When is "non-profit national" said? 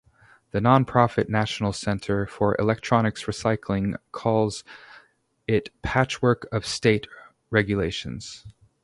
0.61-1.71